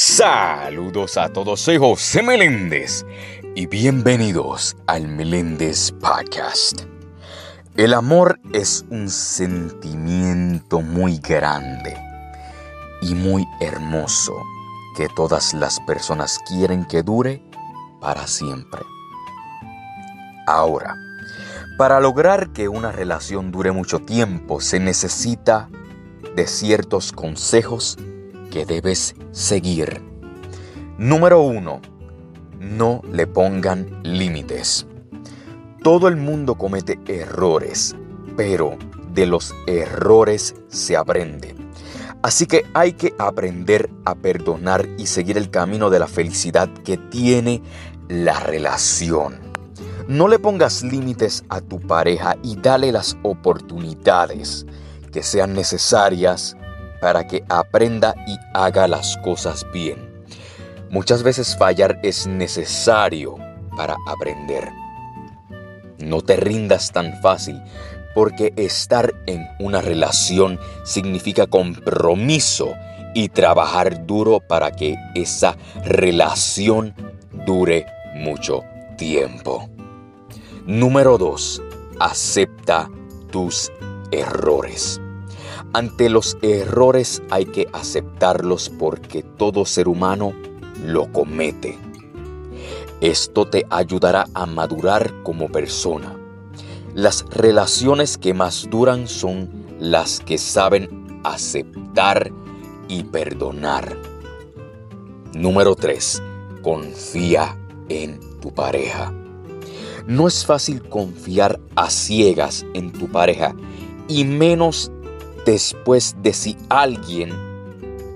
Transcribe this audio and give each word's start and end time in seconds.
Saludos 0.00 1.16
a 1.16 1.28
todos, 1.28 1.58
soy 1.58 1.76
José 1.76 2.22
Meléndez 2.22 3.04
y 3.56 3.66
bienvenidos 3.66 4.76
al 4.86 5.08
Meléndez 5.08 5.90
Podcast. 5.90 6.82
El 7.74 7.92
amor 7.94 8.38
es 8.52 8.84
un 8.90 9.10
sentimiento 9.10 10.82
muy 10.82 11.18
grande 11.18 11.96
y 13.02 13.16
muy 13.16 13.44
hermoso 13.60 14.34
que 14.96 15.08
todas 15.16 15.52
las 15.52 15.80
personas 15.80 16.38
quieren 16.46 16.84
que 16.84 17.02
dure 17.02 17.42
para 18.00 18.28
siempre. 18.28 18.82
Ahora, 20.46 20.94
para 21.76 21.98
lograr 21.98 22.52
que 22.52 22.68
una 22.68 22.92
relación 22.92 23.50
dure 23.50 23.72
mucho 23.72 23.98
tiempo 23.98 24.60
se 24.60 24.78
necesita 24.78 25.68
de 26.36 26.46
ciertos 26.46 27.10
consejos 27.10 27.98
que 28.50 28.66
debes 28.66 29.14
seguir. 29.32 30.02
Número 30.98 31.42
1. 31.42 31.80
No 32.60 33.02
le 33.12 33.26
pongan 33.26 34.00
límites. 34.02 34.86
Todo 35.82 36.08
el 36.08 36.16
mundo 36.16 36.56
comete 36.56 36.98
errores, 37.06 37.94
pero 38.36 38.76
de 39.14 39.26
los 39.26 39.54
errores 39.66 40.54
se 40.68 40.96
aprende. 40.96 41.54
Así 42.22 42.46
que 42.46 42.64
hay 42.74 42.94
que 42.94 43.14
aprender 43.18 43.88
a 44.04 44.16
perdonar 44.16 44.88
y 44.98 45.06
seguir 45.06 45.38
el 45.38 45.50
camino 45.50 45.88
de 45.88 46.00
la 46.00 46.08
felicidad 46.08 46.68
que 46.84 46.96
tiene 46.96 47.62
la 48.08 48.40
relación. 48.40 49.38
No 50.08 50.26
le 50.26 50.38
pongas 50.38 50.82
límites 50.82 51.44
a 51.48 51.60
tu 51.60 51.78
pareja 51.80 52.36
y 52.42 52.56
dale 52.56 52.90
las 52.90 53.16
oportunidades 53.22 54.66
que 55.12 55.22
sean 55.22 55.54
necesarias 55.54 56.56
para 57.00 57.26
que 57.26 57.44
aprenda 57.48 58.14
y 58.26 58.36
haga 58.54 58.88
las 58.88 59.16
cosas 59.18 59.66
bien. 59.72 60.08
Muchas 60.90 61.22
veces 61.22 61.56
fallar 61.56 61.98
es 62.02 62.26
necesario 62.26 63.36
para 63.76 63.96
aprender. 64.06 64.70
No 65.98 66.22
te 66.22 66.36
rindas 66.36 66.92
tan 66.92 67.20
fácil 67.20 67.60
porque 68.14 68.52
estar 68.56 69.12
en 69.26 69.46
una 69.58 69.80
relación 69.80 70.58
significa 70.84 71.46
compromiso 71.46 72.74
y 73.14 73.28
trabajar 73.28 74.06
duro 74.06 74.40
para 74.40 74.72
que 74.72 74.96
esa 75.14 75.56
relación 75.84 76.94
dure 77.46 77.86
mucho 78.14 78.62
tiempo. 78.96 79.68
Número 80.66 81.18
2. 81.18 81.62
Acepta 82.00 82.90
tus 83.30 83.70
errores. 84.10 85.00
Ante 85.72 86.08
los 86.08 86.36
errores 86.42 87.22
hay 87.30 87.46
que 87.46 87.68
aceptarlos 87.72 88.70
porque 88.70 89.22
todo 89.22 89.64
ser 89.64 89.88
humano 89.88 90.32
lo 90.84 91.10
comete. 91.12 91.78
Esto 93.00 93.46
te 93.46 93.66
ayudará 93.70 94.26
a 94.34 94.46
madurar 94.46 95.22
como 95.22 95.48
persona. 95.48 96.16
Las 96.94 97.24
relaciones 97.30 98.18
que 98.18 98.34
más 98.34 98.68
duran 98.70 99.06
son 99.06 99.48
las 99.78 100.20
que 100.20 100.38
saben 100.38 101.20
aceptar 101.22 102.32
y 102.88 103.04
perdonar. 103.04 103.96
Número 105.34 105.76
3. 105.76 106.22
Confía 106.62 107.56
en 107.88 108.18
tu 108.40 108.52
pareja. 108.52 109.12
No 110.06 110.26
es 110.26 110.44
fácil 110.44 110.82
confiar 110.88 111.60
a 111.76 111.90
ciegas 111.90 112.64
en 112.74 112.92
tu 112.92 113.08
pareja 113.08 113.54
y 114.08 114.24
menos 114.24 114.90
después 115.48 116.14
de 116.22 116.34
si 116.34 116.58
alguien 116.68 117.30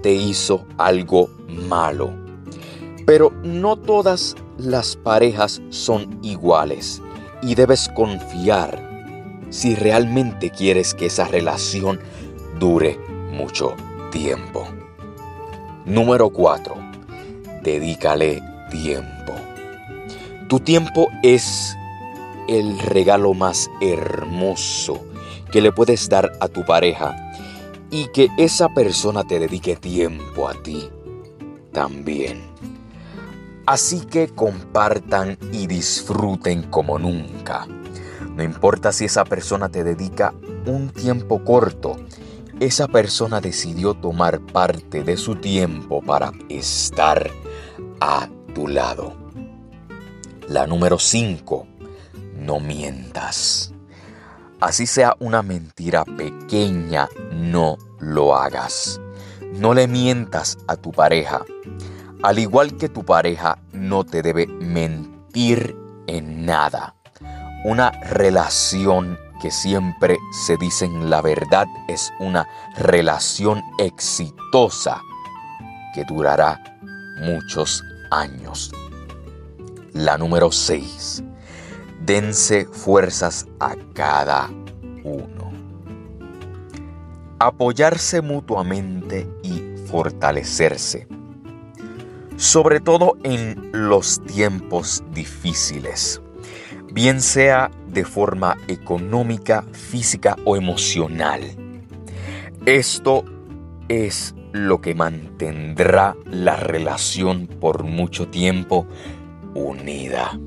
te 0.03 0.13
hizo 0.13 0.67
algo 0.77 1.31
malo. 1.49 2.13
Pero 3.07 3.33
no 3.43 3.77
todas 3.77 4.37
las 4.59 4.97
parejas 4.97 5.63
son 5.71 6.19
iguales 6.23 7.01
y 7.41 7.55
debes 7.55 7.89
confiar 7.97 9.47
si 9.49 9.75
realmente 9.75 10.51
quieres 10.51 10.93
que 10.93 11.07
esa 11.07 11.27
relación 11.27 12.01
dure 12.59 12.99
mucho 13.31 13.77
tiempo. 14.11 14.69
Número 15.87 16.29
4. 16.29 16.75
Dedícale 17.63 18.43
tiempo. 18.71 19.33
Tu 20.51 20.61
tiempo 20.61 21.09
es 21.23 21.75
el 22.47 22.79
regalo 22.79 23.33
más 23.33 23.71
hermoso 23.81 25.12
que 25.53 25.61
le 25.61 25.71
puedes 25.71 26.09
dar 26.09 26.33
a 26.41 26.49
tu 26.49 26.65
pareja 26.65 27.15
y 27.91 28.09
que 28.09 28.29
esa 28.39 28.71
persona 28.71 29.23
te 29.23 29.39
dedique 29.39 29.77
tiempo 29.77 30.49
a 30.49 30.55
ti 30.55 30.89
también. 31.73 32.43
Así 33.67 34.01
que 34.01 34.29
compartan 34.29 35.39
y 35.53 35.67
disfruten 35.67 36.65
como 36.65 36.99
nunca. 36.99 37.67
No 38.35 38.43
importa 38.43 38.93
si 38.93 39.05
esa 39.05 39.25
persona 39.25 39.69
te 39.69 39.85
dedica 39.85 40.35
un 40.67 40.91
tiempo 40.91 41.45
corto, 41.45 41.97
esa 42.61 42.89
persona 42.89 43.41
decidió 43.41 43.95
tomar 43.95 44.41
parte 44.41 45.05
de 45.05 45.17
su 45.17 45.37
tiempo 45.37 46.01
para 46.01 46.33
estar 46.49 47.31
a 48.01 48.29
tu 48.55 48.69
lado. 48.69 49.15
La 50.49 50.67
número 50.67 50.99
5. 50.99 51.67
No 52.37 52.59
mientas. 52.59 53.72
Así 54.63 54.87
sea 54.87 55.17
una 55.19 55.43
mentira 55.43 56.05
pequeña, 56.05 57.09
no 57.33 57.79
lo 57.99 58.37
hagas. 58.37 59.01
No 59.55 59.75
le 59.75 59.89
mientas 59.89 60.57
a 60.69 60.77
tu 60.77 60.93
pareja. 60.93 61.43
Al 62.23 62.39
igual 62.39 62.77
que 62.77 62.89
tu 62.89 63.05
pareja 63.05 63.59
no 63.73 64.05
te 64.05 64.23
debe 64.23 64.47
mentir 64.47 65.77
en 66.07 66.47
nada. 66.47 66.95
Una 67.65 67.91
relación 67.91 69.19
que 69.41 69.51
siempre 69.51 70.17
se 70.47 70.57
dicen 70.57 71.11
la 71.11 71.23
verdad 71.23 71.67
es 71.89 72.13
una 72.21 72.47
relación 72.77 73.65
exitosa 73.79 75.01
que 75.93 76.05
durará 76.05 76.79
muchos 77.21 77.83
años. 78.13 78.71
La 79.93 80.17
número 80.17 80.53
6 80.53 81.25
dense 82.05 82.67
fuerzas 82.67 83.47
a 83.61 83.77
cada 83.95 84.51
uno. 85.05 85.53
Apoyarse 87.39 88.21
mutuamente 88.21 89.29
y 89.43 89.63
fortalecerse, 89.87 91.07
sobre 92.37 92.81
todo 92.81 93.17
en 93.25 93.71
los 93.73 94.21
tiempos 94.25 95.03
difíciles, 95.13 96.21
bien 96.93 97.21
sea 97.21 97.71
de 97.89 98.05
forma 98.05 98.57
económica, 98.69 99.65
física 99.73 100.37
o 100.45 100.57
emocional. 100.57 101.43
Esto 102.65 103.25
es 103.89 104.35
lo 104.53 104.81
que 104.81 104.95
mantendrá 104.95 106.17
la 106.25 106.57
relación 106.57 107.47
por 107.47 107.85
mucho 107.85 108.29
tiempo 108.29 108.87
unida. 109.55 110.39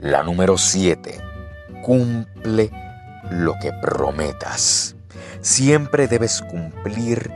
La 0.00 0.22
número 0.22 0.56
7. 0.56 1.20
Cumple 1.82 2.70
lo 3.30 3.52
que 3.60 3.70
prometas. 3.82 4.96
Siempre 5.42 6.08
debes 6.08 6.40
cumplir 6.40 7.30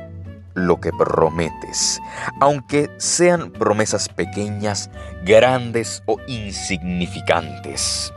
lo 0.54 0.80
que 0.80 0.90
prometes, 0.92 2.00
aunque 2.40 2.88
sean 2.96 3.50
promesas 3.50 4.08
pequeñas, 4.08 4.88
grandes 5.26 6.02
o 6.06 6.16
insignificantes. 6.26 8.14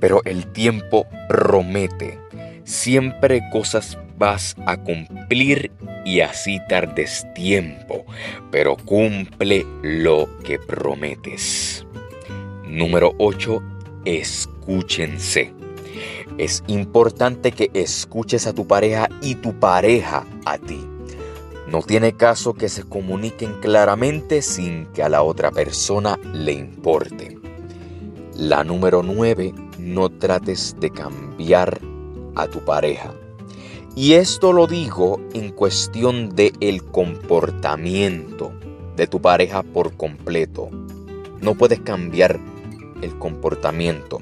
Pero 0.00 0.22
el 0.24 0.46
tiempo 0.46 1.06
promete. 1.28 2.18
Siempre 2.64 3.42
cosas 3.52 3.98
vas 4.16 4.56
a 4.64 4.78
cumplir 4.78 5.70
y 6.06 6.20
así 6.20 6.60
tardes 6.66 7.26
tiempo, 7.34 8.06
pero 8.50 8.74
cumple 8.74 9.66
lo 9.82 10.30
que 10.44 10.58
prometes. 10.58 11.84
Número 12.64 13.12
8 13.18 13.71
escúchense. 14.04 15.52
Es 16.38 16.64
importante 16.66 17.52
que 17.52 17.70
escuches 17.74 18.46
a 18.46 18.52
tu 18.52 18.66
pareja 18.66 19.08
y 19.20 19.34
tu 19.36 19.52
pareja 19.58 20.26
a 20.44 20.58
ti. 20.58 20.86
No 21.68 21.82
tiene 21.82 22.14
caso 22.14 22.54
que 22.54 22.68
se 22.68 22.82
comuniquen 22.82 23.54
claramente 23.60 24.42
sin 24.42 24.86
que 24.86 25.02
a 25.02 25.08
la 25.08 25.22
otra 25.22 25.50
persona 25.50 26.18
le 26.32 26.52
importe. 26.52 27.38
La 28.36 28.64
número 28.64 29.02
9, 29.02 29.54
no 29.78 30.10
trates 30.10 30.76
de 30.80 30.90
cambiar 30.90 31.80
a 32.34 32.46
tu 32.46 32.60
pareja. 32.60 33.14
Y 33.94 34.14
esto 34.14 34.52
lo 34.52 34.66
digo 34.66 35.20
en 35.34 35.52
cuestión 35.52 36.34
de 36.34 36.52
el 36.60 36.82
comportamiento 36.82 38.52
de 38.96 39.06
tu 39.06 39.20
pareja 39.20 39.62
por 39.62 39.96
completo. 39.96 40.70
No 41.40 41.54
puedes 41.54 41.80
cambiar 41.80 42.40
el 43.02 43.18
comportamiento. 43.18 44.18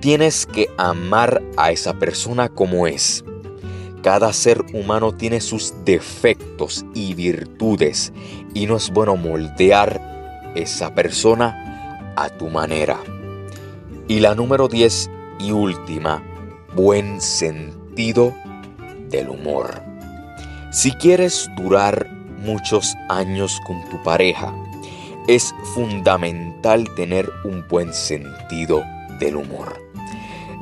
Tienes 0.00 0.46
que 0.46 0.68
amar 0.76 1.42
a 1.56 1.70
esa 1.70 1.94
persona 1.94 2.48
como 2.48 2.86
es. 2.86 3.24
Cada 4.02 4.32
ser 4.32 4.64
humano 4.72 5.12
tiene 5.12 5.40
sus 5.40 5.74
defectos 5.84 6.84
y 6.94 7.14
virtudes 7.14 8.12
y 8.54 8.66
no 8.66 8.76
es 8.76 8.90
bueno 8.90 9.16
moldear 9.16 10.52
esa 10.54 10.94
persona 10.94 12.12
a 12.16 12.28
tu 12.30 12.48
manera. 12.48 12.98
Y 14.06 14.20
la 14.20 14.34
número 14.34 14.68
10 14.68 15.10
y 15.40 15.52
última, 15.52 16.22
buen 16.74 17.20
sentido 17.20 18.34
del 19.08 19.28
humor. 19.28 19.82
Si 20.70 20.92
quieres 20.92 21.50
durar 21.56 22.08
muchos 22.38 22.94
años 23.08 23.60
con 23.66 23.88
tu 23.90 24.02
pareja, 24.02 24.54
es 25.28 25.54
fundamental 25.74 26.88
tener 26.96 27.30
un 27.44 27.64
buen 27.68 27.92
sentido 27.92 28.82
del 29.20 29.36
humor. 29.36 29.76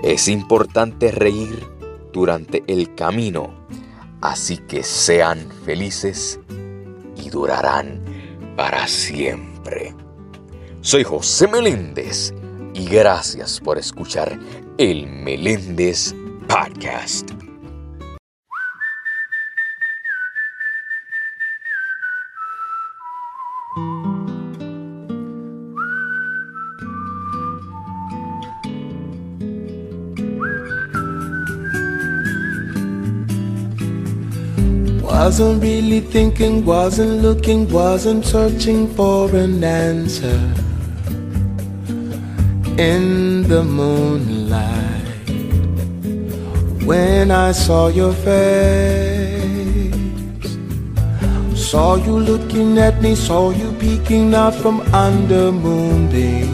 Es 0.03 0.27
importante 0.27 1.13
reír 1.13 1.65
durante 2.13 2.65
el 2.67 2.95
camino, 2.97 3.55
así 4.21 4.59
que 4.59 4.83
sean 4.83 5.49
felices 5.65 6.41
y 7.17 7.31
durarán 7.31 8.03
para 8.57 8.89
siempre. 8.89 9.95
Soy 10.81 11.05
José 11.05 11.47
Meléndez 11.47 12.35
y 12.75 12.87
gracias 12.87 13.61
por 13.61 13.79
escuchar 13.79 14.37
el 14.79 15.07
Meléndez 15.07 16.13
Podcast. 16.49 17.36
Wasn't 35.17 35.63
really 35.63 36.01
thinking, 36.01 36.63
wasn't 36.67 37.23
looking, 37.23 37.67
wasn't 37.71 38.27
searching 38.27 38.87
for 38.95 39.35
an 39.35 39.65
answer. 39.65 40.39
In 42.77 43.49
the 43.49 43.65
moonlight, 43.65 45.31
when 46.85 47.31
I 47.31 47.53
saw 47.53 47.89
your 47.89 48.13
face, 48.13 49.95
saw 51.55 51.95
you 51.97 52.19
looking 52.19 52.77
at 52.77 53.01
me, 53.01 53.15
saw 53.15 53.53
you 53.53 53.73
peeking 53.81 54.35
out 54.35 54.55
from 54.55 54.83
under 54.93 55.51
moonbeams 55.51 56.51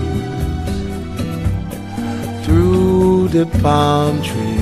through 2.46 3.26
the 3.26 3.46
palm 3.60 4.22
trees, 4.22 4.61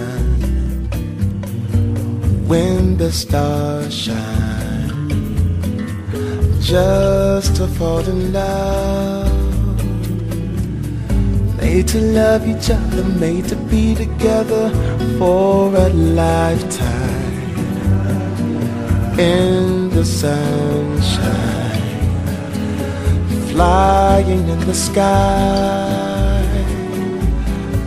When 2.51 2.97
the 2.97 3.13
stars 3.13 3.93
shine 3.93 5.07
just 6.59 7.55
to 7.55 7.65
fall 7.65 8.01
in 8.01 8.33
love. 8.33 9.85
Made 11.61 11.87
to 11.87 12.01
love 12.01 12.45
each 12.45 12.69
other, 12.69 13.05
made 13.05 13.45
to 13.47 13.55
be 13.55 13.95
together 13.95 14.69
for 15.17 15.73
a 15.73 15.87
lifetime. 16.23 17.55
In 19.17 19.89
the 19.89 20.03
sunshine, 20.03 21.21
flying 23.53 24.49
in 24.49 24.59
the 24.67 24.73
sky. 24.73 26.43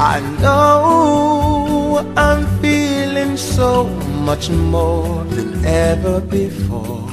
I 0.01 0.21
know 0.41 2.11
I'm 2.17 2.47
feeling 2.63 3.37
so 3.37 4.04
much 4.25 4.49
more 4.49 5.23
than 5.25 5.65
ever 5.67 6.19
before. 6.21 7.11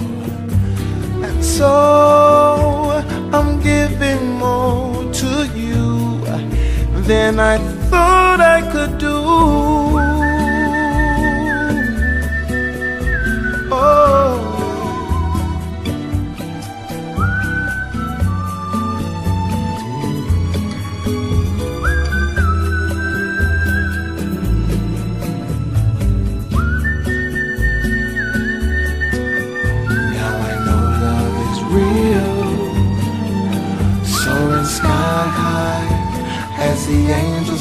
And 1.27 1.43
so 1.43 3.03
I'm 3.33 3.61
giving 3.61 4.23
more 4.39 5.11
to 5.21 5.31
you 5.53 6.23
than 7.09 7.39
I 7.39 7.57
thought 7.89 8.39
I 8.39 8.61
could 8.71 8.97
do. 8.97 9.80